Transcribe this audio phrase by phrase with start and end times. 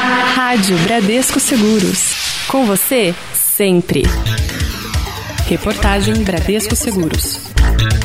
[0.00, 2.14] Rádio Bradesco Seguros.
[2.48, 4.02] Com você, sempre.
[5.46, 7.50] Reportagem Bradesco Seguros.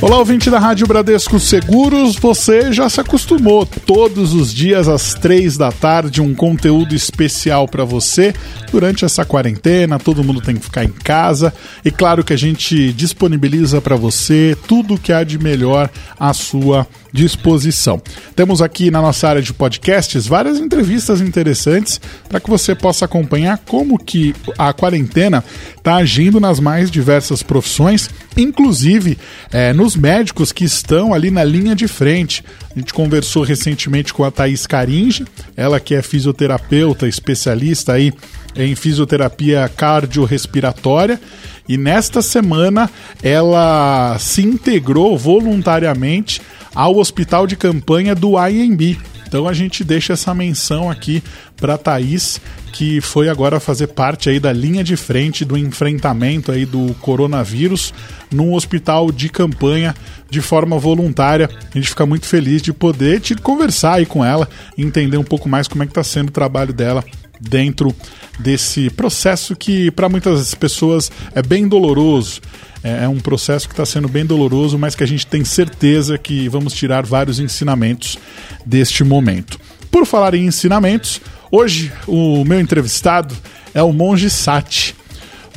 [0.02, 2.18] Olá, ouvinte da Rádio Bradesco Seguros.
[2.18, 7.86] Você já se acostumou todos os dias às três da tarde um conteúdo especial para
[7.86, 8.34] você
[8.72, 9.98] durante essa quarentena.
[9.98, 11.54] Todo mundo tem que ficar em casa
[11.84, 16.86] e claro que a gente disponibiliza para você tudo que há de melhor à sua
[17.16, 18.02] disposição.
[18.36, 23.58] Temos aqui na nossa área de podcasts várias entrevistas interessantes para que você possa acompanhar
[23.66, 25.44] como que a quarentena
[25.78, 29.18] está agindo nas mais diversas profissões, inclusive
[29.52, 32.44] é, nos médicos que estão ali na linha de frente.
[32.76, 35.26] A gente conversou recentemente com a Thaís Caringe,
[35.56, 38.12] ela que é fisioterapeuta, especialista aí
[38.56, 41.20] em fisioterapia cardiorrespiratória.
[41.68, 42.90] E nesta semana
[43.24, 46.42] ela se integrou voluntariamente
[46.76, 49.00] ao hospital de campanha do IMB.
[49.28, 51.24] Então a gente deixa essa menção aqui
[51.58, 52.40] para Thaís,
[52.72, 57.94] que foi agora fazer parte aí da linha de frente do enfrentamento aí do coronavírus
[58.32, 59.96] num hospital de campanha
[60.30, 61.50] de forma voluntária.
[61.74, 64.48] A gente fica muito feliz de poder te conversar aí com ela,
[64.78, 67.04] entender um pouco mais como é que está sendo o trabalho dela
[67.40, 67.94] dentro
[68.40, 72.42] desse processo que para muitas pessoas é bem doloroso.
[72.86, 76.20] É, é um processo que está sendo bem doloroso, mas que a gente tem certeza
[76.20, 78.20] que vamos tirar vários ensinamentos
[78.64, 79.60] deste momento.
[79.90, 81.20] Por falar em ensinamentos,
[81.52, 83.36] hoje o meu entrevistado
[83.74, 84.96] é o Monge Sati.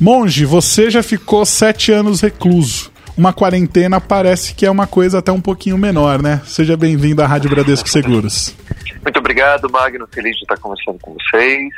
[0.01, 2.91] Monge, você já ficou sete anos recluso.
[3.15, 6.41] Uma quarentena parece que é uma coisa até um pouquinho menor, né?
[6.47, 8.55] Seja bem-vindo à Rádio Bradesco Seguros.
[9.03, 10.09] Muito obrigado, Magno.
[10.11, 11.75] Feliz de estar conversando com vocês.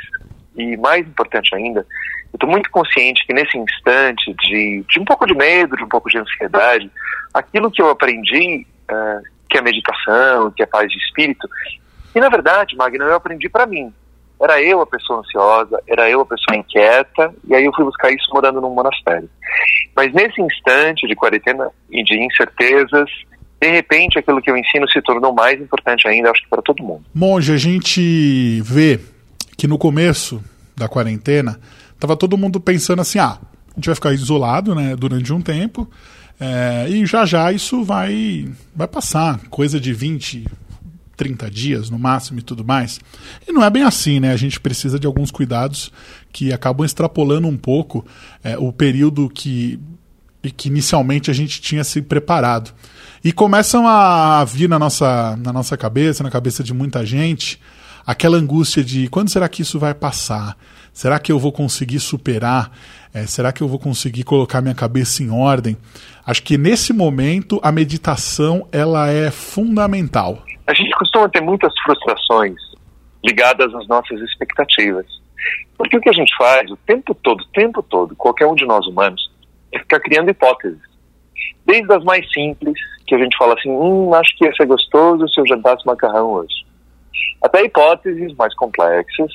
[0.55, 1.85] E mais importante ainda,
[2.33, 5.89] eu estou muito consciente que nesse instante de, de um pouco de medo, de um
[5.89, 6.89] pouco de ansiedade,
[7.33, 11.47] aquilo que eu aprendi, uh, que é meditação, que é paz de espírito,
[12.15, 13.93] e na verdade, Magno, eu aprendi para mim.
[14.41, 18.11] Era eu a pessoa ansiosa, era eu a pessoa inquieta, e aí eu fui buscar
[18.11, 19.29] isso morando num monastério.
[19.95, 23.09] Mas nesse instante de quarentena e de incertezas,
[23.61, 26.81] de repente aquilo que eu ensino se tornou mais importante ainda, acho que para todo
[26.81, 27.05] mundo.
[27.13, 28.99] Monge, a gente vê
[29.55, 30.43] que no começo
[30.75, 31.59] da quarentena
[32.01, 33.37] tava todo mundo pensando assim, ah,
[33.69, 35.87] a gente vai ficar isolado, né, durante um tempo,
[36.39, 40.47] é, e já já isso vai vai passar, coisa de 20,
[41.15, 42.99] 30 dias no máximo e tudo mais.
[43.47, 44.31] E não é bem assim, né?
[44.31, 45.91] A gente precisa de alguns cuidados
[46.33, 48.03] que acabam extrapolando um pouco
[48.43, 49.79] é, o período que,
[50.57, 52.73] que inicialmente a gente tinha se preparado.
[53.23, 57.61] E começam a vir na nossa, na nossa cabeça, na cabeça de muita gente,
[58.03, 60.57] aquela angústia de quando será que isso vai passar?
[60.93, 62.71] Será que eu vou conseguir superar?
[63.13, 65.77] É, será que eu vou conseguir colocar minha cabeça em ordem?
[66.25, 70.43] Acho que nesse momento a meditação ela é fundamental.
[70.67, 72.55] A gente costuma ter muitas frustrações
[73.23, 75.05] ligadas às nossas expectativas.
[75.77, 78.65] Porque o que a gente faz o tempo todo, o tempo todo, qualquer um de
[78.65, 79.31] nós humanos,
[79.71, 80.79] é ficar criando hipóteses.
[81.65, 82.75] Desde as mais simples,
[83.07, 86.33] que a gente fala assim, hum, acho que ia ser gostoso se eu jantasse macarrão
[86.33, 86.53] hoje.
[87.41, 89.31] Até hipóteses mais complexas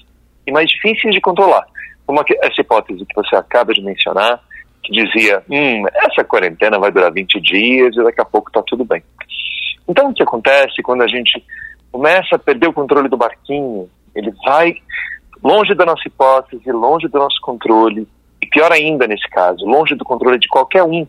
[0.47, 1.67] e mais difíceis de controlar.
[2.07, 4.41] Como essa hipótese que você acaba de mencionar,
[4.83, 8.85] que dizia, hum, essa quarentena vai durar 20 dias e daqui a pouco está tudo
[8.85, 9.03] bem.
[9.89, 11.45] Então o que acontece quando a gente
[11.91, 14.75] começa a perder o controle do barquinho, ele vai
[15.43, 18.07] longe da nossa hipótese, longe do nosso controle,
[18.41, 21.07] e pior ainda nesse caso, longe do controle de qualquer um,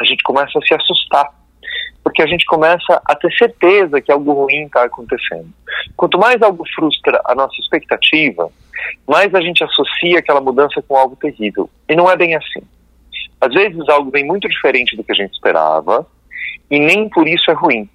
[0.00, 1.32] a gente começa a se assustar,
[2.02, 5.48] porque a gente começa a ter certeza que algo ruim está acontecendo.
[5.96, 8.50] Quanto mais algo frustra a nossa expectativa,
[9.06, 11.70] mais a gente associa aquela mudança com algo terrível.
[11.88, 12.62] E não é bem assim.
[13.40, 16.06] Às vezes algo vem muito diferente do que a gente esperava,
[16.70, 17.88] e nem por isso é ruim.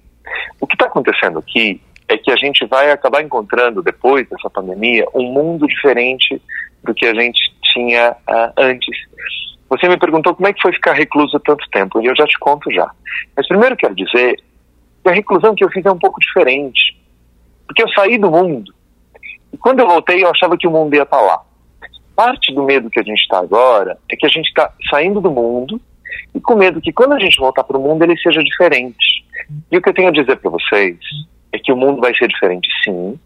[0.60, 5.06] O que está acontecendo aqui é que a gente vai acabar encontrando, depois dessa pandemia,
[5.14, 6.40] um mundo diferente
[6.82, 8.96] do que a gente tinha uh, antes.
[9.68, 12.38] Você me perguntou como é que foi ficar recluso tanto tempo, e eu já te
[12.38, 12.90] conto já.
[13.36, 14.36] Mas primeiro quero dizer
[15.02, 16.98] que a reclusão que eu fiz é um pouco diferente.
[17.66, 18.72] Porque eu saí do mundo.
[19.52, 21.42] E quando eu voltei, eu achava que o mundo ia estar tá lá.
[22.16, 25.30] Parte do medo que a gente está agora é que a gente está saindo do
[25.30, 25.80] mundo
[26.34, 29.24] e com medo que quando a gente voltar para o mundo ele seja diferente.
[29.70, 30.98] E o que eu tenho a dizer para vocês
[31.52, 33.18] é que o mundo vai ser diferente sim,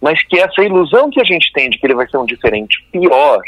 [0.00, 2.82] mas que essa ilusão que a gente tem de que ele vai ser um diferente
[2.92, 3.40] pior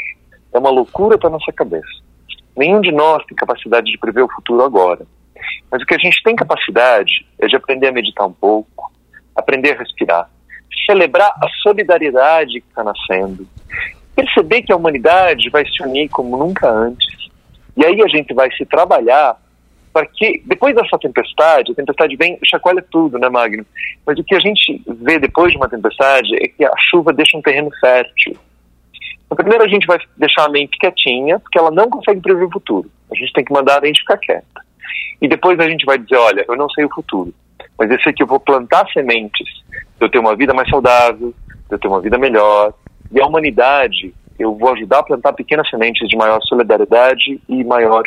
[0.53, 2.10] é uma loucura para nossa cabeça.
[2.55, 5.05] Nenhum de nós tem capacidade de prever o futuro agora.
[5.71, 8.91] Mas o que a gente tem capacidade é de aprender a meditar um pouco,
[9.35, 10.29] aprender a respirar,
[10.85, 13.47] celebrar a solidariedade que está nascendo,
[14.15, 17.29] perceber que a humanidade vai se unir como nunca antes.
[17.75, 19.37] E aí a gente vai se trabalhar
[19.93, 23.65] para que, depois dessa tempestade, a tempestade vem chacoalha tudo, né, Magno?
[24.05, 27.37] Mas o que a gente vê depois de uma tempestade é que a chuva deixa
[27.37, 28.37] um terreno fértil.
[29.31, 32.51] Então, primeiro a gente vai deixar a mente quietinha, porque ela não consegue prever o
[32.51, 32.91] futuro.
[33.09, 34.61] A gente tem que mandar a mente ficar quieta.
[35.21, 37.33] E depois a gente vai dizer, olha, eu não sei o futuro,
[37.79, 39.61] mas eu sei que eu vou plantar sementes
[39.99, 41.33] eu ter uma vida mais saudável,
[41.69, 42.73] eu ter uma vida melhor.
[43.11, 48.03] E a humanidade, eu vou ajudar a plantar pequenas sementes de maior solidariedade e maior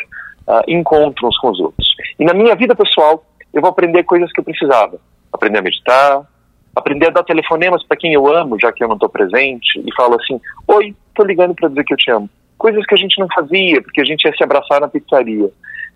[0.47, 1.87] uh, encontro uns com os outros.
[2.19, 4.99] E na minha vida pessoal, eu vou aprender coisas que eu precisava.
[5.31, 6.21] Aprender a meditar,
[6.75, 9.95] aprender a dar telefonemas para quem eu amo, já que eu não estou presente, e
[9.95, 12.29] falo assim: Oi, estou ligando para dizer que eu te amo.
[12.57, 15.49] Coisas que a gente não fazia, porque a gente ia se abraçar na pizzaria.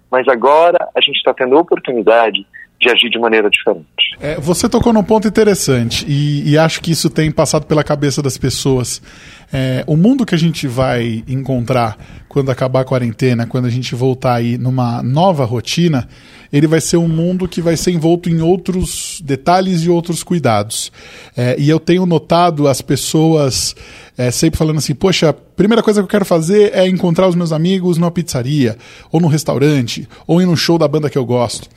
[0.09, 2.45] Mas agora a gente está tendo a oportunidade
[2.79, 3.85] de agir de maneira diferente.
[4.21, 8.21] É, você tocou num ponto interessante e, e, acho que isso tem passado pela cabeça
[8.21, 9.01] das pessoas.
[9.51, 13.95] É, o mundo que a gente vai encontrar quando acabar a quarentena, quando a gente
[13.95, 16.07] voltar aí numa nova rotina,
[16.51, 20.91] ele vai ser um mundo que vai ser envolto em outros detalhes e outros cuidados.
[21.35, 23.75] É, e eu tenho notado as pessoas
[24.19, 27.53] é, sempre falando assim: poxa, primeira coisa que eu quero fazer é encontrar os meus
[27.53, 28.77] amigos numa pizzaria,
[29.09, 31.69] ou num restaurante, ou ir num show da banda que eu gosto.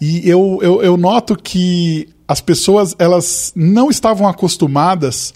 [0.00, 5.34] E eu, eu, eu noto que as pessoas elas não estavam acostumadas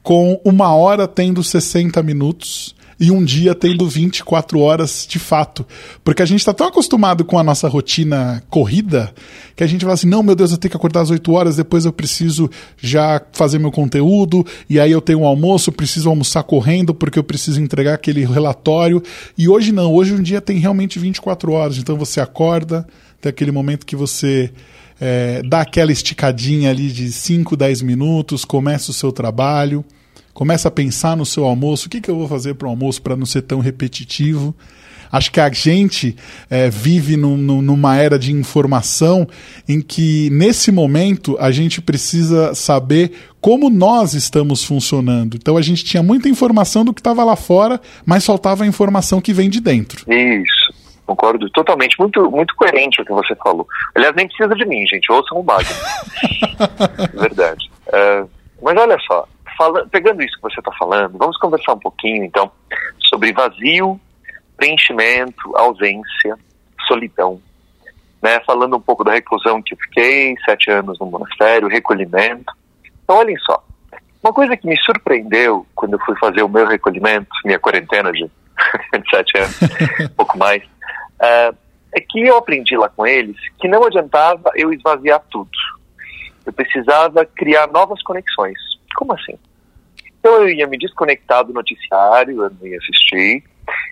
[0.00, 5.66] com uma hora tendo 60 minutos e um dia tendo 24 horas de fato.
[6.02, 9.12] Porque a gente está tão acostumado com a nossa rotina corrida
[9.54, 11.56] que a gente fala assim: não, meu Deus, eu tenho que acordar às 8 horas,
[11.56, 16.42] depois eu preciso já fazer meu conteúdo, e aí eu tenho um almoço, preciso almoçar
[16.42, 19.02] correndo porque eu preciso entregar aquele relatório.
[19.36, 22.86] E hoje não, hoje um dia tem realmente 24 horas, então você acorda,
[23.20, 24.50] tem aquele momento que você.
[24.98, 29.84] É, dá aquela esticadinha ali de 5, 10 minutos, começa o seu trabalho,
[30.36, 33.00] começa a pensar no seu almoço, o que, que eu vou fazer para o almoço
[33.00, 34.54] para não ser tão repetitivo.
[35.10, 36.14] Acho que a gente
[36.50, 39.26] é, vive num, numa era de informação
[39.66, 45.36] em que, nesse momento, a gente precisa saber como nós estamos funcionando.
[45.36, 49.22] Então, a gente tinha muita informação do que estava lá fora, mas faltava a informação
[49.22, 50.04] que vem de dentro.
[50.12, 50.74] Isso.
[51.06, 53.66] Concordo totalmente, muito, muito coerente o que você falou.
[53.94, 55.70] Aliás, nem precisa de mim, gente, ouçam o Magno.
[57.18, 57.70] Verdade.
[57.86, 58.28] Uh,
[58.60, 62.50] mas olha só, fala, pegando isso que você está falando, vamos conversar um pouquinho, então,
[62.98, 64.00] sobre vazio,
[64.56, 66.36] preenchimento, ausência,
[66.86, 67.40] solidão.
[68.22, 68.40] Né?
[68.40, 72.52] Falando um pouco da reclusão que eu fiquei, sete anos no monastério, recolhimento.
[73.04, 73.62] Então, olhem só.
[74.22, 78.28] Uma coisa que me surpreendeu quando eu fui fazer o meu recolhimento, minha quarentena de,
[79.10, 79.60] sete anos,
[80.00, 81.56] um pouco mais, uh,
[81.94, 85.50] é que eu aprendi lá com eles que não adiantava eu esvaziar tudo.
[86.44, 88.58] Eu precisava criar novas conexões.
[88.96, 89.38] Como assim?
[90.18, 93.44] Então eu ia me desconectar do noticiário, eu não ia assistir,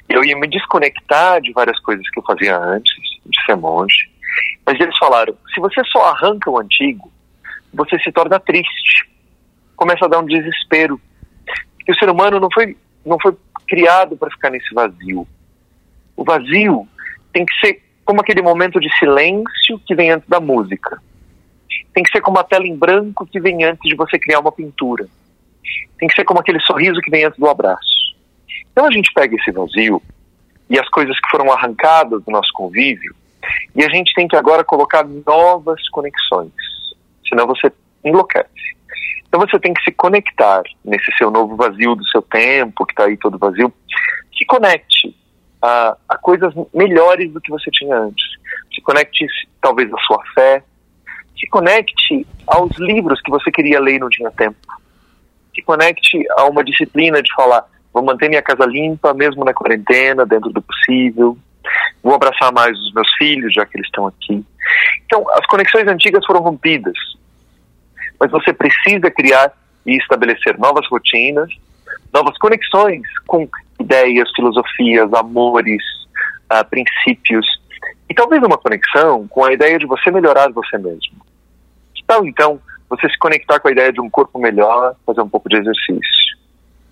[0.09, 2.93] eu ia me desconectar de várias coisas que eu fazia antes
[3.25, 4.11] de ser monge.
[4.67, 7.13] Mas eles falaram: se você só arranca o antigo,
[7.73, 9.09] você se torna triste,
[9.77, 11.01] começa a dar um desespero.
[11.77, 13.37] Porque o ser humano não foi, não foi
[13.69, 15.27] criado para ficar nesse vazio.
[16.17, 16.89] O vazio
[17.33, 21.01] tem que ser como aquele momento de silêncio que vem antes da música.
[21.93, 24.53] Tem que ser como a tela em branco que vem antes de você criar uma
[24.53, 25.09] pintura
[25.99, 28.15] tem que ser como aquele sorriso que vem antes do abraço.
[28.73, 30.03] Então a gente pega esse vazio
[30.69, 33.15] e as coisas que foram arrancadas do nosso convívio
[33.75, 36.53] e a gente tem que agora colocar novas conexões,
[37.29, 37.71] senão você
[38.05, 38.49] enlouquece.
[39.27, 43.05] Então você tem que se conectar nesse seu novo vazio do seu tempo, que está
[43.05, 43.73] aí todo vazio,
[44.37, 45.15] se conecte
[45.61, 48.25] a, a coisas melhores do que você tinha antes.
[48.75, 49.27] Se conecte
[49.61, 50.63] talvez à sua fé,
[51.39, 54.57] se conecte aos livros que você queria ler e não tinha tempo
[55.55, 60.27] se conecte a uma disciplina de falar, vou manter minha casa limpa, mesmo na quarentena,
[60.27, 61.39] dentro do possível,
[62.03, 64.45] vou abraçar mais os meus filhos, já que eles estão aqui.
[65.07, 66.97] Então, as conexões antigas foram rompidas,
[68.19, 69.53] mas você precisa criar
[69.87, 71.49] e estabelecer novas rotinas,
[72.13, 73.49] novas conexões com
[73.81, 75.83] ideias, filosofias, amores,
[76.53, 77.47] uh, princípios,
[78.09, 81.24] e talvez uma conexão com a ideia de você melhorar você mesmo.
[82.05, 85.49] Então, então, você se conectar com a ideia de um corpo melhor, fazer um pouco
[85.49, 86.39] de exercício.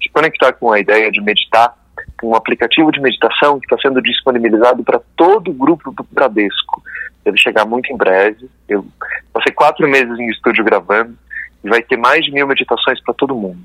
[0.02, 1.76] Se conectar com a ideia de meditar,
[2.20, 6.82] com um aplicativo de meditação que está sendo disponibilizado para todo o grupo do Bradesco.
[7.24, 8.48] Deve chegar muito em breve.
[8.68, 8.84] Eu
[9.32, 11.16] passei quatro meses em estúdio gravando
[11.62, 13.62] e vai ter mais de mil meditações para todo mundo.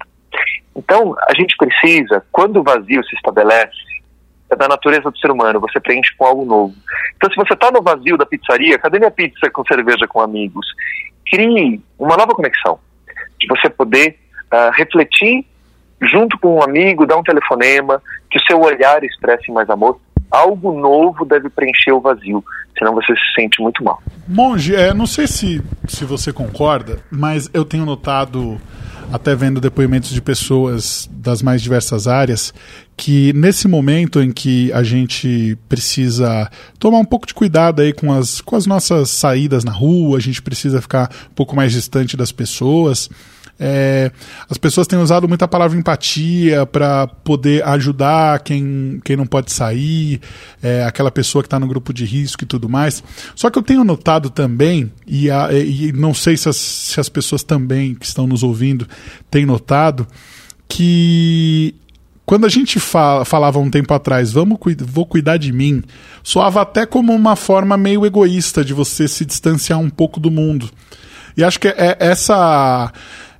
[0.75, 3.75] Então, a gente precisa, quando o vazio se estabelece,
[4.49, 6.75] é da natureza do ser humano, você preenche com algo novo.
[7.15, 10.65] Então, se você está no vazio da pizzaria, cadê minha pizza com cerveja com amigos?
[11.29, 12.79] Crie uma nova conexão,
[13.39, 14.17] de você poder
[14.51, 15.45] uh, refletir
[16.11, 20.77] junto com um amigo, dar um telefonema, que o seu olhar expresse mais amor, Algo
[20.77, 22.43] novo deve preencher o vazio,
[22.77, 24.01] senão você se sente muito mal.
[24.27, 28.59] Monge, é, não sei se, se você concorda, mas eu tenho notado,
[29.11, 32.53] até vendo depoimentos de pessoas das mais diversas áreas,
[32.95, 36.49] que nesse momento em que a gente precisa
[36.79, 40.21] tomar um pouco de cuidado aí com as, com as nossas saídas na rua, a
[40.21, 43.09] gente precisa ficar um pouco mais distante das pessoas.
[43.59, 44.11] É,
[44.49, 50.21] as pessoas têm usado muita palavra empatia para poder ajudar quem, quem não pode sair,
[50.61, 53.03] é, aquela pessoa que está no grupo de risco e tudo mais.
[53.35, 57.09] Só que eu tenho notado também, e, a, e não sei se as, se as
[57.09, 58.87] pessoas também que estão nos ouvindo
[59.31, 60.07] têm notado,
[60.67, 61.73] que
[62.25, 65.81] quando a gente fala, falava um tempo atrás, vamos vou cuidar de mim,
[66.21, 70.69] soava até como uma forma meio egoísta de você se distanciar um pouco do mundo.
[71.37, 72.91] E acho que é essa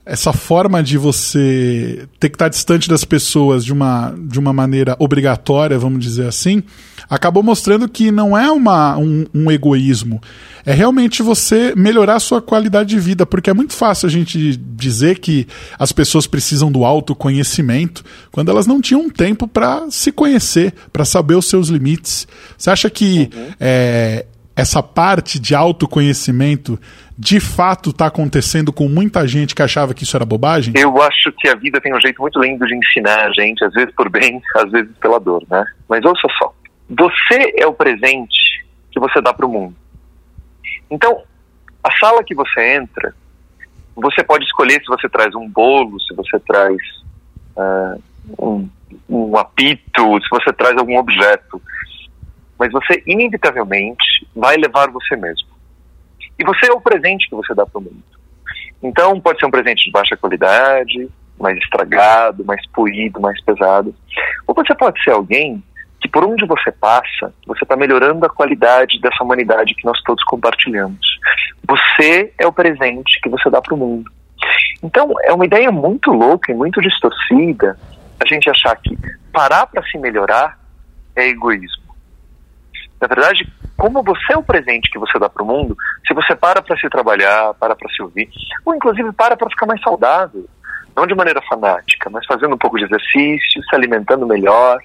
[0.08, 4.96] essa forma de você ter que estar distante das pessoas de uma, de uma maneira
[5.00, 6.64] obrigatória, vamos dizer assim,
[7.10, 10.22] acabou mostrando que não é uma, um, um egoísmo.
[10.66, 14.56] É realmente você melhorar a sua qualidade de vida, porque é muito fácil a gente
[14.56, 15.46] dizer que
[15.78, 21.36] as pessoas precisam do autoconhecimento quando elas não tinham tempo para se conhecer, para saber
[21.36, 22.28] os seus limites.
[22.58, 23.48] Você acha que uhum.
[23.60, 26.80] é, essa parte de autoconhecimento
[27.18, 30.74] de fato está acontecendo com muita gente que achava que isso era bobagem?
[30.78, 33.74] Eu acho que a vida tem um jeito muito lindo de ensinar a gente, às
[33.74, 35.66] vezes por bem, às vezes pela dor, né?
[35.90, 36.54] Mas ouça só,
[36.90, 39.76] você é o presente que você dá para o mundo.
[40.90, 41.24] Então,
[41.84, 43.14] a sala que você entra,
[43.96, 46.78] você pode escolher se você traz um bolo, se você traz
[47.56, 48.02] uh,
[48.40, 48.70] um,
[49.10, 51.62] um apito, se você traz algum objeto
[52.58, 55.47] mas você inevitavelmente vai levar você mesmo.
[56.40, 58.04] E você é o presente que você dá para o mundo.
[58.82, 63.94] Então, pode ser um presente de baixa qualidade, mais estragado, mais polido, mais pesado.
[64.46, 65.64] Ou você pode ser alguém
[66.00, 70.24] que, por onde você passa, você está melhorando a qualidade dessa humanidade que nós todos
[70.26, 71.20] compartilhamos.
[71.68, 74.12] Você é o presente que você dá para o mundo.
[74.84, 77.78] Então, é uma ideia muito louca e muito distorcida
[78.20, 78.98] a gente achar que
[79.32, 80.60] parar para se melhorar
[81.16, 81.96] é egoísmo.
[83.00, 85.76] Na verdade, como você é o presente que você dá para o mundo,
[86.08, 88.30] se você para para se trabalhar, para para se ouvir,
[88.66, 90.46] ou inclusive para para ficar mais saudável,
[90.96, 94.80] não de maneira fanática, mas fazendo um pouco de exercício, se alimentando melhor.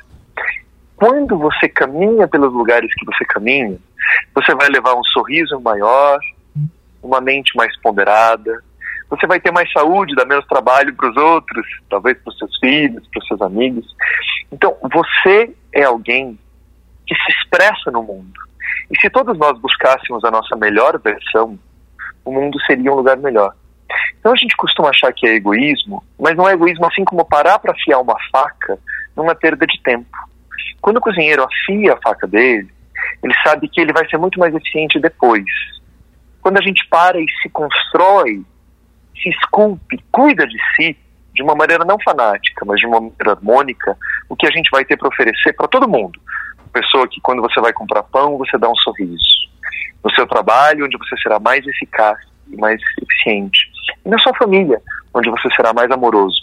[0.95, 3.79] Quando você caminha pelos lugares que você caminha,
[4.35, 6.21] você vai levar um sorriso maior,
[7.03, 8.63] uma mente mais ponderada,
[9.09, 12.59] você vai ter mais saúde, dar menos trabalho para os outros, talvez para os seus
[12.59, 13.87] filhos, para os seus amigos.
[14.51, 16.39] Então, você é alguém
[17.07, 18.42] que se expressa no mundo.
[18.93, 21.59] E se todos nós buscássemos a nossa melhor versão,
[22.25, 23.55] o mundo seria um lugar melhor.
[24.19, 27.59] Então a gente costuma achar que é egoísmo, mas não é egoísmo assim como parar
[27.59, 28.79] para afiar uma faca
[29.17, 30.17] numa perda de tempo.
[30.81, 32.71] Quando o cozinheiro afia a faca dele,
[33.23, 35.45] ele sabe que ele vai ser muito mais eficiente depois.
[36.41, 38.43] Quando a gente para e se constrói,
[39.23, 40.97] se esculpe, cuida de si,
[41.35, 43.97] de uma maneira não fanática, mas de uma maneira harmônica,
[44.29, 46.21] o que a gente vai ter para oferecer para todo mundo,
[46.73, 49.25] pessoa que quando você vai comprar pão, você dá um sorriso.
[50.03, 52.19] No seu trabalho, onde você será mais eficaz
[52.51, 53.61] e mais eficiente.
[54.05, 54.81] E na sua família,
[55.15, 56.41] onde você será mais amoroso.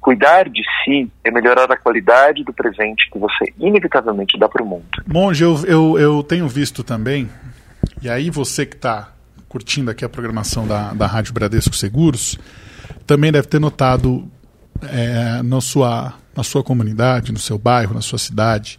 [0.00, 4.66] Cuidar de si é melhorar a qualidade do presente que você inevitavelmente dá para o
[4.66, 4.86] mundo.
[5.06, 7.28] Monge, eu, eu, eu tenho visto também,
[8.00, 9.12] e aí você que está
[9.48, 12.38] curtindo aqui a programação da, da Rádio Bradesco Seguros,
[13.06, 14.30] também deve ter notado
[14.82, 18.78] é, na, sua, na sua comunidade, no seu bairro, na sua cidade,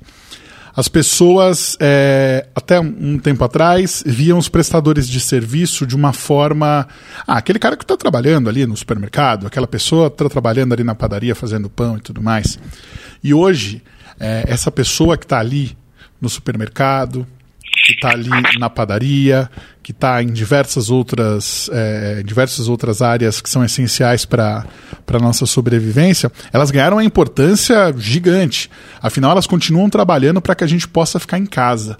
[0.80, 6.88] as pessoas, é, até um tempo atrás, viam os prestadores de serviço de uma forma.
[7.28, 10.96] Ah, aquele cara que está trabalhando ali no supermercado, aquela pessoa está trabalhando ali na
[10.96, 12.58] padaria fazendo pão e tudo mais.
[13.22, 13.84] E hoje,
[14.18, 15.78] é, essa pessoa que está ali
[16.22, 17.28] no supermercado,
[17.86, 19.52] que está ali na padaria,
[19.90, 24.64] que está em diversas outras, é, diversas outras áreas que são essenciais para
[25.08, 28.70] a nossa sobrevivência, elas ganharam uma importância gigante.
[29.02, 31.98] Afinal, elas continuam trabalhando para que a gente possa ficar em casa.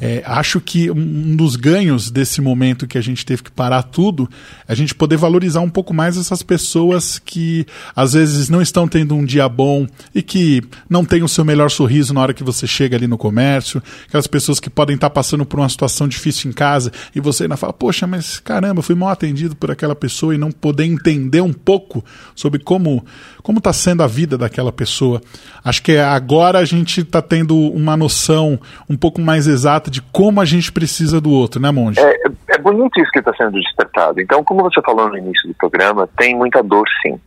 [0.00, 4.28] É, acho que um dos ganhos desse momento que a gente teve que parar tudo
[4.66, 8.88] é a gente poder valorizar um pouco mais essas pessoas que às vezes não estão
[8.88, 12.42] tendo um dia bom e que não têm o seu melhor sorriso na hora que
[12.42, 16.50] você chega ali no comércio, aquelas pessoas que podem estar passando por uma situação difícil
[16.50, 20.34] em casa e você ainda fala, poxa, mas caramba, fui mal atendido por aquela pessoa
[20.34, 23.04] e não poder entender um pouco sobre como
[23.42, 25.20] como está sendo a vida daquela pessoa.
[25.62, 28.58] Acho que agora a gente está tendo uma noção
[28.88, 32.00] um pouco mais exata de como a gente precisa do outro, né, Monge?
[32.00, 32.16] É,
[32.48, 34.20] é bonito isso que está sendo despertado.
[34.20, 37.20] Então, como você falou no início do programa, tem muita dor, sim.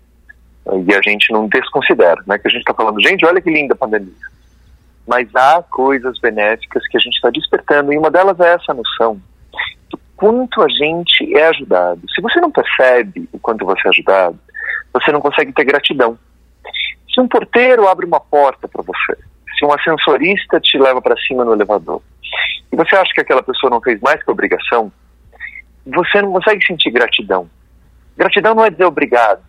[0.86, 2.38] E a gente não desconsidera, né?
[2.38, 4.12] Que a gente está falando, gente, olha que linda a pandemia.
[5.08, 9.20] mas há coisas benéficas que a gente está despertando, e uma delas é essa noção
[9.90, 12.02] do quanto a gente é ajudado.
[12.14, 14.38] Se você não percebe o quanto você é ajudado,
[14.94, 16.18] você não consegue ter gratidão.
[17.14, 19.18] Se um porteiro abre uma porta para você,
[19.58, 22.02] se um ascensorista te leva para cima no elevador,
[22.72, 24.92] e você acha que aquela pessoa não fez mais que obrigação,
[25.86, 27.50] você não consegue sentir gratidão.
[28.16, 29.42] Gratidão não é dizer obrigado.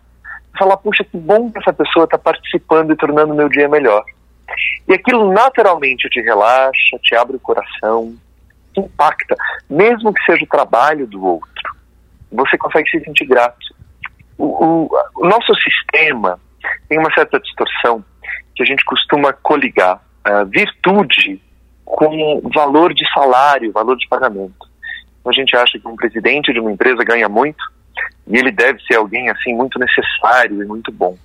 [0.57, 4.03] Falar, puxa, que bom que essa pessoa está participando e tornando meu dia melhor.
[4.87, 8.15] E aquilo naturalmente te relaxa, te abre o coração,
[8.73, 9.35] te impacta,
[9.69, 11.75] mesmo que seja o trabalho do outro.
[12.31, 13.57] Você consegue se sentir grato.
[14.37, 16.39] O, o, o nosso sistema
[16.87, 18.03] tem uma certa distorção
[18.59, 21.41] que a gente costuma coligar uh, virtude
[21.85, 24.67] com valor de salário, valor de pagamento.
[25.19, 27.63] Então a gente acha que um presidente de uma empresa ganha muito
[28.27, 31.17] e ele deve ser alguém assim muito necessário e muito bom.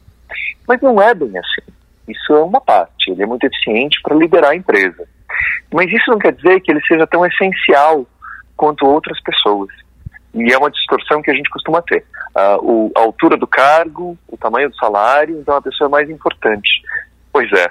[0.66, 1.72] Mas não é bem assim.
[2.06, 3.10] Isso é uma parte.
[3.10, 5.08] Ele é muito eficiente para liderar a empresa.
[5.72, 8.06] Mas isso não quer dizer que ele seja tão essencial
[8.56, 9.70] quanto outras pessoas.
[10.32, 12.04] E é uma distorção que a gente costuma ter.
[12.36, 16.08] Uh, o, a altura do cargo, o tamanho do salário, então a pessoa é mais
[16.08, 16.82] importante.
[17.34, 17.68] Pois é.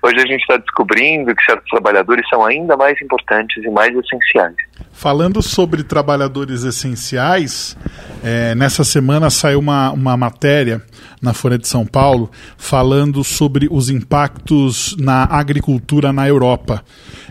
[0.00, 4.54] Hoje a gente está descobrindo que certos trabalhadores são ainda mais importantes e mais essenciais.
[4.92, 7.76] Falando sobre trabalhadores essenciais,
[8.22, 10.80] é, nessa semana saiu uma, uma matéria
[11.20, 16.84] na Folha de São Paulo falando sobre os impactos na agricultura na Europa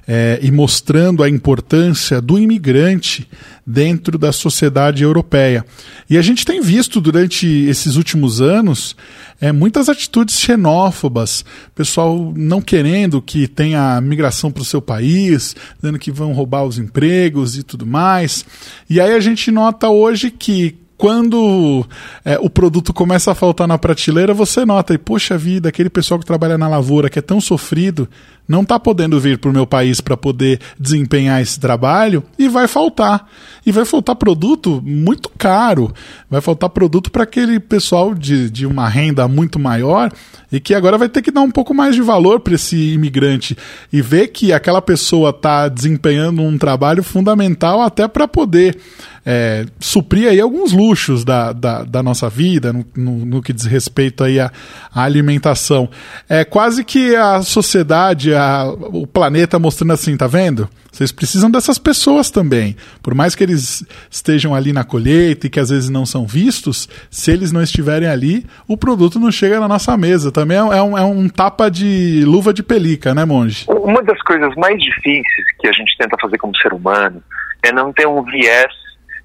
[0.05, 3.29] é, e mostrando a importância do imigrante
[3.65, 5.65] dentro da sociedade europeia.
[6.09, 8.95] E a gente tem visto durante esses últimos anos
[9.41, 11.43] é, muitas atitudes xenófobas,
[11.73, 16.77] pessoal não querendo que tenha migração para o seu país, dizendo que vão roubar os
[16.77, 18.45] empregos e tudo mais.
[18.89, 21.85] E aí a gente nota hoje que quando
[22.23, 26.19] é, o produto começa a faltar na prateleira, você nota, e poxa vida, aquele pessoal
[26.19, 28.07] que trabalha na lavoura, que é tão sofrido,
[28.47, 32.67] não está podendo vir para o meu país para poder desempenhar esse trabalho e vai
[32.67, 33.27] faltar.
[33.65, 35.91] E vai faltar produto muito caro,
[36.29, 40.11] vai faltar produto para aquele pessoal de, de uma renda muito maior
[40.51, 43.57] e que agora vai ter que dar um pouco mais de valor para esse imigrante
[43.91, 48.77] e ver que aquela pessoa está desempenhando um trabalho fundamental até para poder
[49.25, 53.65] é, suprir aí alguns luxos da, da, da nossa vida, no, no, no, que diz
[53.65, 54.51] respeito aí à,
[54.93, 55.89] à, alimentação.
[56.29, 60.69] É quase que a sociedade, a, o planeta mostrando assim, tá vendo?
[60.91, 62.75] Vocês precisam dessas pessoas também.
[63.03, 66.87] Por mais que eles estejam ali na colheita e que às vezes não são vistos,
[67.09, 70.31] se eles não estiverem ali, o produto não chega na nossa mesa.
[70.31, 73.65] Também é, é um, é um tapa de luva de pelica, né, Monge?
[73.67, 77.21] Uma das coisas mais difíceis que a gente tenta fazer como ser humano
[77.63, 78.71] é não ter um viés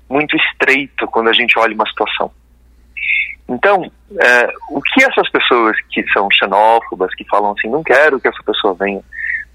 [0.08, 2.32] muito estreito quando a gente olha uma situação.
[3.50, 3.90] Então,
[4.22, 8.42] é, o que essas pessoas que são xenófobas, que falam assim, não quero que essa
[8.44, 9.00] pessoa venha,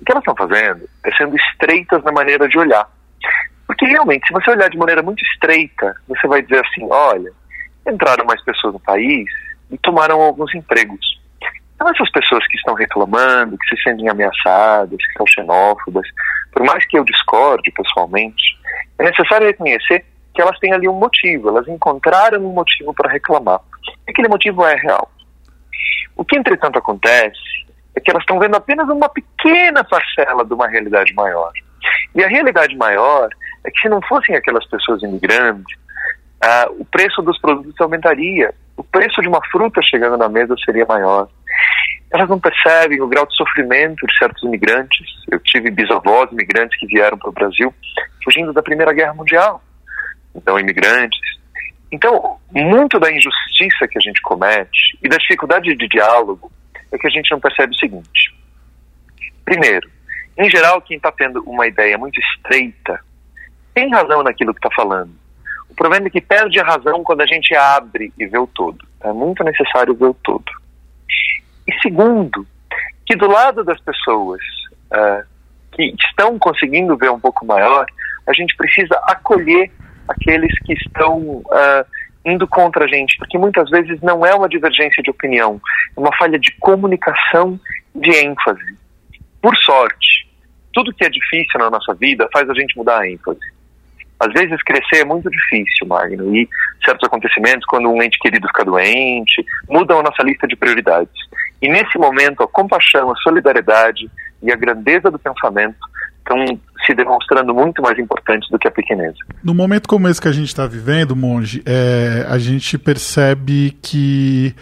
[0.01, 2.89] o que elas estão fazendo é sendo estreitas na maneira de olhar.
[3.65, 7.31] Porque realmente, se você olhar de maneira muito estreita, você vai dizer assim: olha,
[7.87, 9.25] entraram mais pessoas no país
[9.71, 11.17] e tomaram alguns empregos.
[11.75, 16.07] Então, essas pessoas que estão reclamando, que se sentem ameaçadas, que são xenófobas,
[16.51, 18.57] por mais que eu discorde pessoalmente,
[18.99, 23.61] é necessário reconhecer que elas têm ali um motivo, elas encontraram um motivo para reclamar.
[24.07, 25.11] Aquele motivo é real.
[26.15, 30.67] O que, entretanto, acontece é que elas estão vendo apenas uma pequena parcela de uma
[30.67, 31.51] realidade maior.
[32.13, 33.29] E a realidade maior
[33.65, 35.77] é que se não fossem aquelas pessoas imigrantes,
[36.43, 40.85] ah, o preço dos produtos aumentaria, o preço de uma fruta chegando na mesa seria
[40.85, 41.27] maior.
[42.13, 45.05] Elas não percebem o grau de sofrimento de certos imigrantes.
[45.31, 47.73] Eu tive bisavós imigrantes que vieram para o Brasil
[48.23, 49.61] fugindo da Primeira Guerra Mundial
[50.35, 51.19] então imigrantes.
[51.91, 56.51] Então, muito da injustiça que a gente comete e da dificuldade de diálogo
[56.91, 58.35] é que a gente não percebe o seguinte.
[59.43, 59.89] Primeiro,
[60.37, 62.99] em geral, quem está tendo uma ideia muito estreita
[63.73, 65.13] tem razão naquilo que está falando.
[65.69, 68.85] O problema é que perde a razão quando a gente abre e vê o todo.
[69.01, 70.45] É muito necessário ver o todo.
[71.67, 72.47] E segundo,
[73.05, 74.41] que do lado das pessoas
[74.91, 75.25] uh,
[75.73, 77.85] que estão conseguindo ver um pouco maior,
[78.27, 79.71] a gente precisa acolher
[80.07, 81.85] aqueles que estão uh,
[82.25, 85.61] indo contra a gente, porque muitas vezes não é uma divergência de opinião,
[85.95, 87.59] é uma falha de comunicação,
[87.93, 88.75] de ênfase.
[89.41, 90.27] Por sorte,
[90.73, 93.55] tudo que é difícil na nossa vida faz a gente mudar a ênfase.
[94.19, 96.47] Às vezes crescer é muito difícil, Magno, e
[96.83, 101.13] certos acontecimentos, quando um ente querido fica doente, mudam a nossa lista de prioridades.
[101.61, 104.09] E nesse momento, a compaixão, a solidariedade
[104.41, 105.77] e a grandeza do pensamento
[106.25, 109.17] estão se demonstrando muito mais importantes do que a pequeneza.
[109.43, 114.55] No momento como esse que a gente está vivendo, Monge, é, a gente percebe que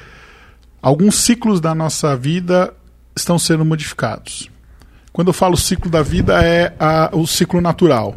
[0.82, 2.74] alguns ciclos da nossa vida
[3.16, 4.50] estão sendo modificados.
[5.12, 8.16] Quando eu falo ciclo da vida, é a, o ciclo natural.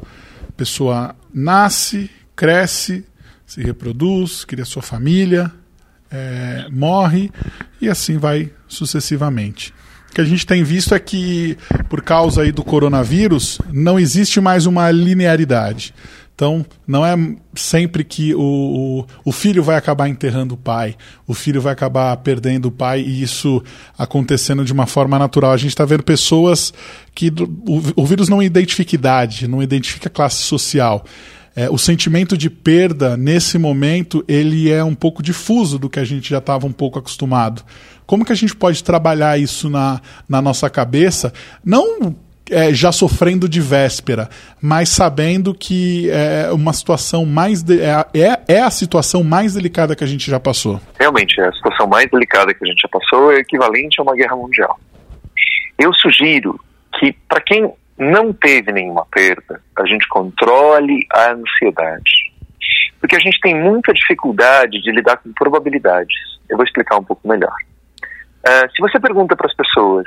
[0.48, 3.06] A pessoa nasce, cresce,
[3.46, 5.52] se reproduz, cria sua família,
[6.10, 7.30] é, morre
[7.80, 9.74] e assim vai sucessivamente.
[10.16, 11.58] Que a gente tem visto é que,
[11.90, 15.92] por causa aí do coronavírus, não existe mais uma linearidade.
[16.34, 17.14] Então, não é
[17.54, 22.16] sempre que o, o, o, filho vai acabar enterrando o pai, o filho vai acabar
[22.16, 23.62] perdendo o pai e isso
[23.98, 25.52] acontecendo de uma forma natural.
[25.52, 26.72] A gente está vendo pessoas
[27.14, 31.04] que o, o, vírus não identifica idade, não identifica classe social.
[31.56, 36.04] É, o sentimento de perda, nesse momento, ele é um pouco difuso do que a
[36.04, 37.62] gente já estava um pouco acostumado.
[38.06, 41.32] Como que a gente pode trabalhar isso na, na nossa cabeça?
[41.64, 42.14] Não
[42.50, 44.28] é, já sofrendo de véspera,
[44.60, 49.96] mas sabendo que é uma situação mais de, é, é, é, a situação mais delicada
[49.96, 50.78] que a gente já passou.
[50.98, 54.36] Realmente, a situação mais delicada que a gente já passou é equivalente a uma guerra
[54.36, 54.78] mundial.
[55.78, 56.60] Eu sugiro
[56.98, 62.32] que, para quem não teve nenhuma perda, a gente controle a ansiedade.
[63.00, 66.16] Porque a gente tem muita dificuldade de lidar com probabilidades.
[66.48, 67.54] Eu vou explicar um pouco melhor.
[68.46, 70.06] Uh, se você pergunta para as pessoas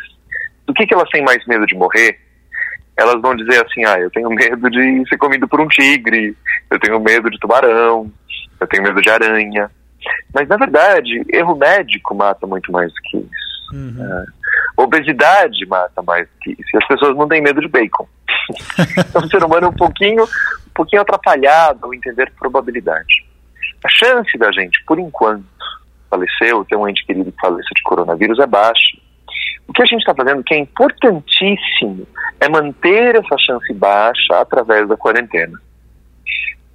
[0.66, 2.20] do que, que elas têm mais medo de morrer,
[2.98, 6.36] elas vão dizer assim: ah, eu tenho medo de ser comido por um tigre,
[6.70, 8.12] eu tenho medo de tubarão,
[8.60, 9.70] eu tenho medo de aranha.
[10.34, 13.74] Mas, na verdade, erro médico mata muito mais do que isso.
[13.74, 13.98] Uhum.
[14.00, 14.26] Uh,
[14.84, 16.70] obesidade mata mais que isso.
[16.74, 18.08] E as pessoas não têm medo de bacon.
[18.98, 23.26] então, o ser humano é um pouquinho, um pouquinho atrapalhado ao entender probabilidade.
[23.84, 25.46] A chance da gente, por enquanto,
[26.10, 28.98] falecer ou ter um ente querido que faleça de coronavírus é baixa.
[29.68, 32.08] O que a gente está fazendo, que é importantíssimo,
[32.40, 35.60] é manter essa chance baixa através da quarentena.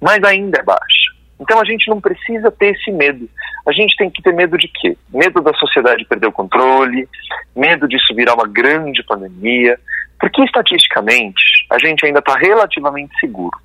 [0.01, 1.13] Mas ainda é baixa.
[1.39, 3.29] Então a gente não precisa ter esse medo.
[3.67, 4.97] A gente tem que ter medo de quê?
[5.09, 7.07] Medo da sociedade perder o controle,
[7.55, 9.79] medo disso virar uma grande pandemia,
[10.19, 13.57] porque estatisticamente a gente ainda está relativamente seguro.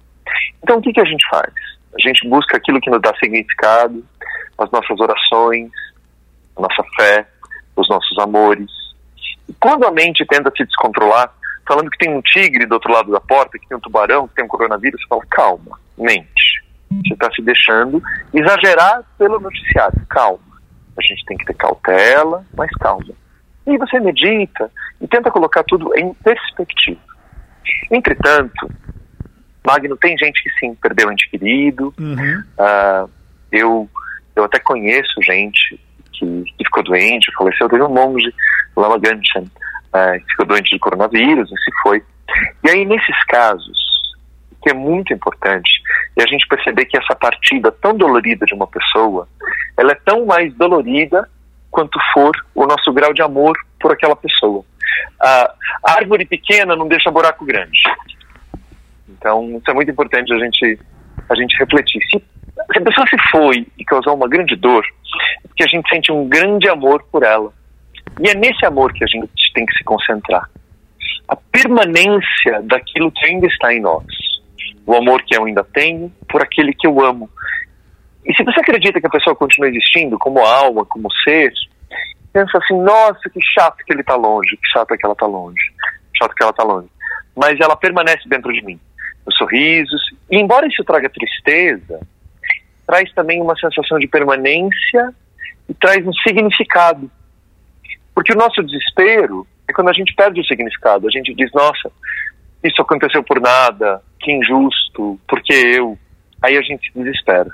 [0.62, 1.52] Então o que, que a gente faz?
[1.94, 4.04] A gente busca aquilo que nos dá significado,
[4.58, 5.70] as nossas orações,
[6.56, 7.26] a nossa fé,
[7.76, 8.70] os nossos amores,
[9.58, 11.32] quando a mente tenta se descontrolar,
[11.66, 14.34] falando que tem um tigre do outro lado da porta, que tem um tubarão, que
[14.34, 16.62] tem um coronavírus, você fala, calma, mente.
[16.90, 18.02] Você está se deixando
[18.34, 20.04] exagerar pelo noticiário.
[20.08, 20.40] Calma.
[20.98, 23.14] A gente tem que ter cautela, mas calma.
[23.66, 27.00] E você medita e tenta colocar tudo em perspectiva.
[27.90, 28.70] Entretanto,
[29.64, 31.94] Magno, tem gente que sim, perdeu um ente querido.
[31.98, 32.42] Uhum.
[32.58, 33.10] Uh,
[33.52, 33.90] eu,
[34.34, 35.80] eu até conheço gente
[36.12, 37.68] que, que ficou doente, faleceu.
[37.68, 38.34] Teve um monge,
[38.76, 42.02] Lama Ganchan, uh, que ficou doente de coronavírus e se foi.
[42.64, 43.78] E aí, nesses casos,
[44.62, 45.70] que é muito importante,
[46.18, 49.28] é a gente perceber que essa partida tão dolorida de uma pessoa,
[49.78, 51.28] ela é tão mais dolorida
[51.70, 54.64] quanto for o nosso grau de amor por aquela pessoa.
[55.20, 57.80] A árvore pequena não deixa buraco grande.
[59.08, 60.78] Então, isso é muito importante a gente,
[61.28, 62.00] a gente refletir.
[62.10, 62.22] Se
[62.72, 64.84] se a pessoa se foi e causou uma grande dor,
[65.44, 67.52] é porque a gente sente um grande amor por ela.
[68.20, 70.48] E é nesse amor que a gente tem que se concentrar.
[71.28, 74.04] A permanência daquilo que ainda está em nós.
[74.86, 77.30] O amor que eu ainda tenho por aquele que eu amo.
[78.24, 81.52] E se você acredita que a pessoa continua existindo como alma, como ser,
[82.32, 85.62] pensa assim, nossa, que chato que ele está longe, que chato que ela está longe,
[86.16, 86.88] chato que ela está longe.
[87.36, 88.78] Mas ela permanece dentro de mim,
[89.26, 90.00] nos sorrisos.
[90.30, 92.00] E embora isso traga tristeza,
[92.86, 95.14] traz também uma sensação de permanência
[95.68, 97.10] e traz um significado.
[98.14, 101.06] Porque o nosso desespero é quando a gente perde o significado.
[101.06, 101.90] A gente diz, nossa,
[102.62, 105.98] isso aconteceu por nada, que injusto, porque eu.
[106.42, 107.50] Aí a gente se desespera.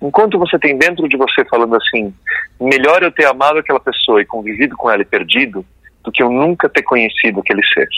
[0.00, 2.14] Enquanto você tem dentro de você falando assim,
[2.60, 5.64] melhor eu ter amado aquela pessoa e convivido com ela e perdido,
[6.02, 7.88] do que eu nunca ter conhecido aquele ser.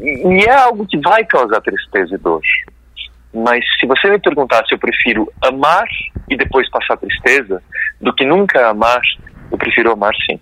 [0.00, 2.42] E é algo que vai causar tristeza e dor.
[3.32, 5.86] Mas se você me perguntar se eu prefiro amar
[6.28, 7.62] e depois passar tristeza,
[8.00, 9.00] do que nunca amar,
[9.50, 10.38] eu prefiro amar sim.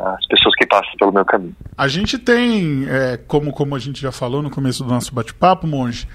[0.00, 1.54] As pessoas que passam pelo meu caminho.
[1.76, 5.66] A gente tem, é, como, como a gente já falou no começo do nosso bate-papo,
[5.66, 6.08] Monge,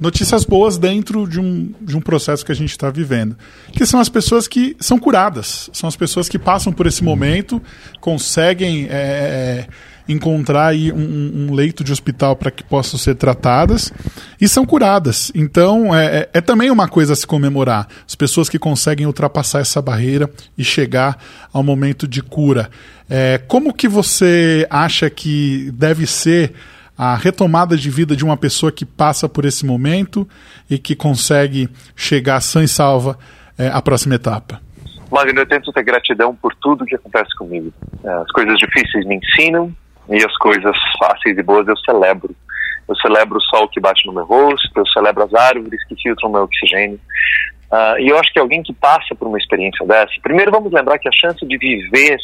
[0.00, 3.36] notícias boas dentro de um, de um processo que a gente está vivendo.
[3.72, 7.62] Que são as pessoas que são curadas, são as pessoas que passam por esse momento,
[8.00, 8.86] conseguem.
[8.90, 13.92] É, é encontrar aí um, um leito de hospital para que possam ser tratadas
[14.40, 15.32] e são curadas.
[15.34, 17.88] Então é, é, é, também uma coisa a se comemorar.
[18.06, 21.18] As pessoas que conseguem ultrapassar essa barreira e chegar
[21.52, 22.70] ao momento de cura.
[23.08, 26.52] É, como que você acha que deve ser
[26.96, 30.28] a retomada de vida de uma pessoa que passa por esse momento
[30.70, 33.18] e que consegue chegar sã e salva
[33.58, 34.60] é, à próxima etapa?
[35.10, 37.72] Magno, eu tento ter gratidão por tudo que acontece comigo.
[38.04, 39.72] As coisas difíceis me ensinam,
[40.08, 42.34] e as coisas fáceis e boas eu celebro.
[42.86, 46.30] Eu celebro o sol que bate no meu rosto, eu celebro as árvores que filtram
[46.30, 47.00] meu oxigênio.
[47.72, 50.98] Uh, e eu acho que alguém que passa por uma experiência dessa, primeiro vamos lembrar
[50.98, 52.18] que a chance de viver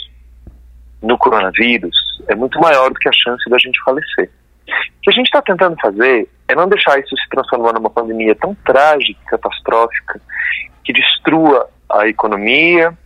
[1.02, 1.96] no coronavírus
[2.28, 4.30] é muito maior do que a chance da gente falecer.
[4.68, 8.34] O que a gente está tentando fazer é não deixar isso se transformar numa pandemia
[8.34, 10.20] tão trágica, catastrófica,
[10.84, 12.96] que destrua a economia,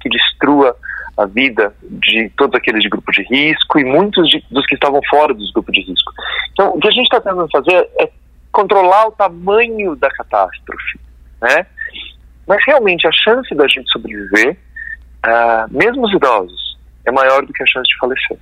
[0.00, 0.76] que destrua
[1.16, 5.00] a vida de todos aqueles de grupo de risco e muitos de, dos que estavam
[5.08, 6.12] fora dos grupos de risco.
[6.52, 8.10] Então, o que a gente está tentando fazer é
[8.52, 11.00] controlar o tamanho da catástrofe,
[11.40, 11.66] né?
[12.46, 14.56] Mas realmente a chance da gente sobreviver,
[15.24, 18.38] uh, mesmo os idosos, é maior do que a chance de falecer.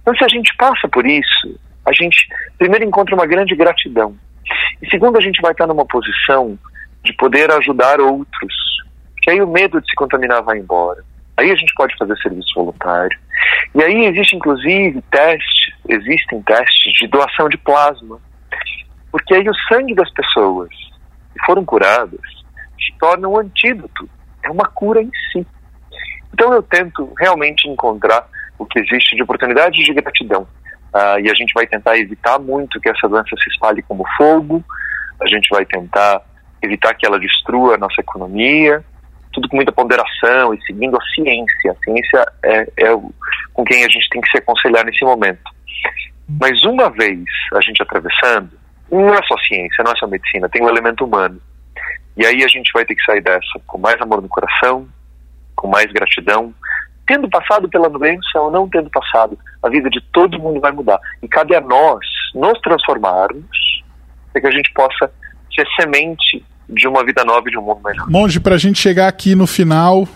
[0.00, 4.16] Então, se a gente passa por isso, a gente primeiro encontra uma grande gratidão
[4.82, 6.58] e segundo a gente vai estar numa posição
[7.04, 8.54] de poder ajudar outros,
[9.22, 11.04] que aí o medo de se contaminar vai embora.
[11.38, 13.16] Aí a gente pode fazer serviço voluntário.
[13.74, 18.18] E aí existe inclusive testes, existem testes de doação de plasma.
[19.12, 20.68] Porque aí o sangue das pessoas
[21.32, 22.20] que foram curadas
[22.76, 24.08] se torna um antídoto,
[24.42, 25.46] é uma cura em si.
[26.34, 30.42] Então eu tento realmente encontrar o que existe de oportunidades de gratidão.
[30.92, 34.64] Uh, e a gente vai tentar evitar muito que essa doença se espalhe como fogo,
[35.20, 36.22] a gente vai tentar
[36.60, 38.84] evitar que ela destrua a nossa economia,
[39.38, 41.72] tudo com muita ponderação e seguindo a ciência.
[41.72, 42.96] A ciência é, é
[43.52, 45.42] com quem a gente tem que se aconselhar nesse momento.
[46.28, 47.24] Mas uma vez
[47.54, 48.50] a gente atravessando,
[48.90, 51.40] não é só ciência, não é só medicina, tem o um elemento humano.
[52.16, 54.88] E aí a gente vai ter que sair dessa com mais amor no coração,
[55.54, 56.52] com mais gratidão,
[57.06, 61.00] tendo passado pela doença ou não tendo passado, a vida de todo mundo vai mudar.
[61.22, 63.84] E cabe a nós nos transformarmos
[64.32, 65.10] para que a gente possa
[65.54, 68.08] ser semente de uma vida nova e de um mundo melhor.
[68.08, 70.06] Monge, para a gente chegar aqui no final,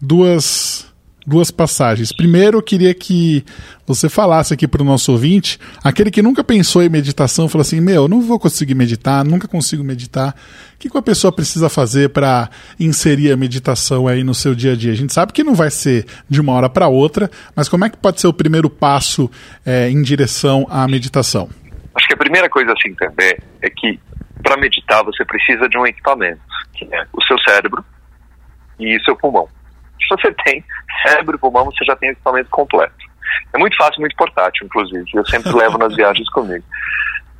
[0.00, 0.92] duas
[1.26, 2.12] duas passagens.
[2.12, 3.44] Primeiro, eu queria que
[3.86, 7.80] você falasse aqui para o nosso ouvinte, aquele que nunca pensou em meditação, falou assim:
[7.80, 10.34] Meu, não vou conseguir meditar, nunca consigo meditar.
[10.74, 14.72] O que, que a pessoa precisa fazer para inserir a meditação aí no seu dia
[14.72, 14.92] a dia?
[14.92, 17.90] A gente sabe que não vai ser de uma hora para outra, mas como é
[17.90, 19.30] que pode ser o primeiro passo
[19.64, 21.48] é, em direção à meditação?
[21.94, 23.98] Acho que a primeira coisa a se entender é que
[24.44, 26.40] para meditar você precisa de um equipamento,
[26.74, 27.84] que é o seu cérebro
[28.78, 29.48] e o seu pulmão.
[29.98, 30.62] Se você tem
[31.02, 32.94] cérebro e pulmão, você já tem o equipamento completo.
[33.54, 35.04] É muito fácil, muito portátil, inclusive.
[35.14, 36.64] Eu sempre levo nas viagens comigo.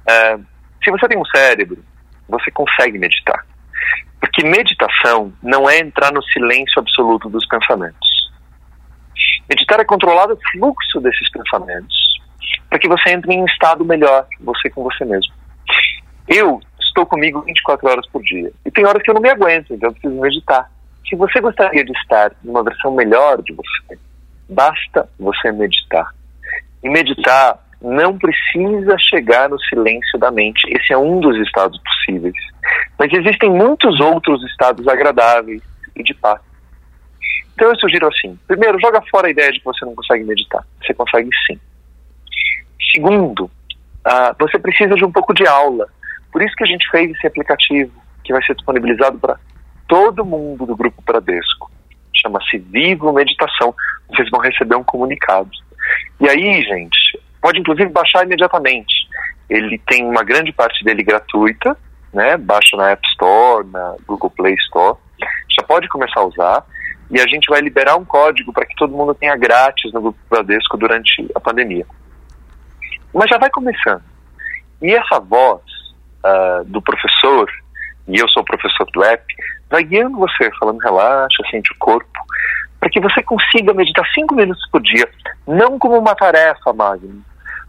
[0.09, 0.39] É,
[0.83, 1.85] se você tem um cérebro,
[2.29, 3.45] você consegue meditar.
[4.19, 8.33] Porque meditação não é entrar no silêncio absoluto dos pensamentos.
[9.49, 11.95] Meditar é controlar o fluxo desses pensamentos
[12.71, 15.33] para que você entre em um estado melhor, você com você mesmo.
[16.27, 16.61] Eu
[16.95, 18.53] estou comigo 24 horas por dia.
[18.65, 20.71] E tem horas que eu não me aguento, então eu preciso meditar.
[21.09, 23.99] Se você gostaria de estar numa versão melhor de você,
[24.49, 26.15] basta você meditar.
[26.83, 30.61] E meditar não precisa chegar no silêncio da mente.
[30.69, 32.35] Esse é um dos estados possíveis.
[32.99, 35.63] Mas existem muitos outros estados agradáveis
[35.95, 36.41] e de paz.
[37.55, 40.65] Então eu sugiro assim: primeiro, joga fora a ideia de que você não consegue meditar.
[40.81, 41.61] Você consegue sim.
[42.95, 45.87] Segundo, uh, você precisa de um pouco de aula.
[46.35, 47.93] Por isso que a gente fez esse aplicativo,
[48.25, 49.39] que vai ser disponibilizado para
[49.87, 51.71] todo mundo do Grupo Bradesco.
[52.13, 53.73] Chama-se Vivo Meditação.
[54.09, 55.49] Vocês vão receber um comunicado.
[56.21, 58.93] E aí, gente, pode inclusive baixar imediatamente.
[59.49, 61.79] Ele tem uma grande parte dele gratuita,
[62.13, 62.37] né?
[62.37, 64.99] Baixa na App Store, na Google Play Store.
[65.57, 66.67] Já pode começar a usar.
[67.13, 70.19] E a gente vai liberar um código para que todo mundo tenha grátis no Grupo
[70.29, 71.87] Bradesco durante a pandemia.
[73.15, 74.03] Mas já vai começando.
[74.83, 75.74] E essa voz
[76.25, 77.51] uh, do professor,
[78.09, 79.25] e eu sou o professor do app,
[79.71, 82.09] vai guiando você, falando relaxa, sente o corpo,
[82.81, 85.09] para que você consiga meditar cinco minutos por dia,
[85.47, 87.23] não como uma tarefa, Magno,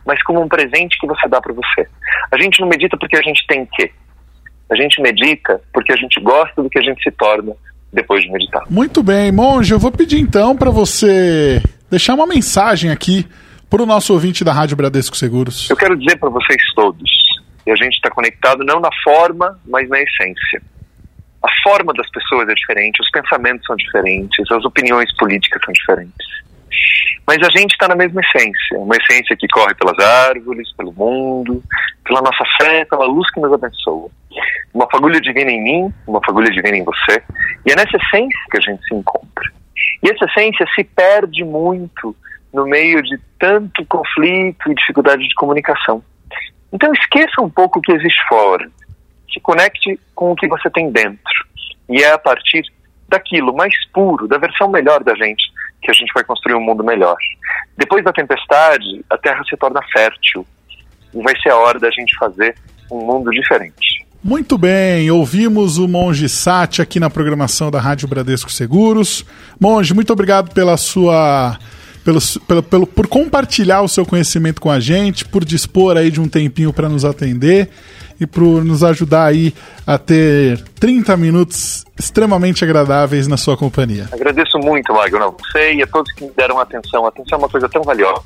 [0.06, 1.88] mas como um presente que você dá para você.
[2.32, 3.92] A gente não medita porque a gente tem que.
[4.70, 7.54] A gente medita porque a gente gosta do que a gente se torna
[7.94, 8.64] depois de meditar.
[8.70, 13.26] Muito bem, monge, eu vou pedir então para você deixar uma mensagem aqui
[13.70, 15.70] para o nosso ouvinte da Rádio Bradesco Seguros.
[15.70, 17.10] Eu quero dizer para vocês todos
[17.66, 20.62] e a gente está conectado não na forma, mas na essência.
[21.44, 26.28] A forma das pessoas é diferente, os pensamentos são diferentes, as opiniões políticas são diferentes.
[27.28, 31.64] Mas a gente está na mesma essência, uma essência que corre pelas árvores, pelo mundo,
[32.04, 34.10] pela nossa fé, pela luz que nos abençoa.
[34.74, 37.24] Uma fagulha divina em mim, uma fagulha divina em você,
[37.66, 39.52] e é nessa essência que a gente se encontra.
[40.04, 42.16] E essa essência se perde muito
[42.54, 46.04] no meio de tanto conflito e dificuldade de comunicação.
[46.76, 48.70] Então esqueça um pouco o que existe fora.
[49.34, 51.46] Se conecte com o que você tem dentro.
[51.88, 52.64] E é a partir
[53.08, 55.42] daquilo mais puro, da versão melhor da gente,
[55.82, 57.16] que a gente vai construir um mundo melhor.
[57.78, 60.46] Depois da tempestade, a terra se torna fértil
[61.14, 62.54] e vai ser a hora da gente fazer
[62.92, 64.06] um mundo diferente.
[64.22, 69.24] Muito bem, ouvimos o Monge Sati aqui na programação da Rádio Bradesco Seguros.
[69.62, 71.58] Monge, muito obrigado pela sua
[72.06, 76.22] pelo, pelo, pelo, por compartilhar o seu conhecimento com a gente, por dispor aí de
[76.22, 77.68] um tempinho para nos atender
[78.22, 79.54] e por nos ajudar aí
[79.88, 84.08] a ter 30 minutos extremamente agradáveis na sua companhia.
[84.14, 87.06] Agradeço muito, Magno, você e a todos que me deram atenção.
[87.06, 88.22] A atenção é uma coisa tão valiosa.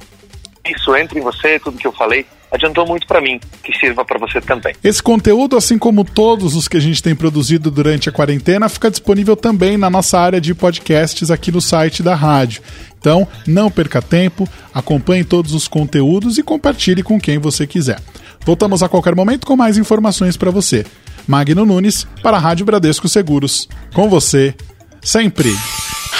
[0.69, 4.41] Isso entre você, tudo que eu falei, adiantou muito para mim, que sirva para você
[4.41, 4.73] também.
[4.83, 8.89] Esse conteúdo, assim como todos os que a gente tem produzido durante a quarentena, fica
[8.89, 12.61] disponível também na nossa área de podcasts aqui no site da rádio.
[12.99, 17.99] Então, não perca tempo, acompanhe todos os conteúdos e compartilhe com quem você quiser.
[18.45, 20.85] Voltamos a qualquer momento com mais informações para você.
[21.27, 23.69] Magno Nunes, para a Rádio Bradesco Seguros.
[23.93, 24.55] Com você,
[25.01, 25.55] sempre.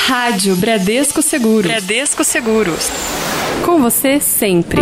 [0.08, 1.66] Rádio Bradesco Seguros.
[1.66, 2.90] Bradesco Seguros.
[3.70, 4.82] Com você sempre.